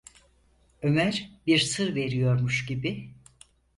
[0.81, 3.11] Ömer bir sır veriyormuş gibi: